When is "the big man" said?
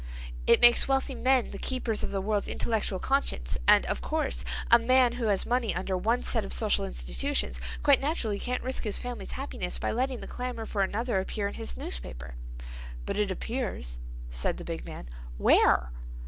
14.57-15.07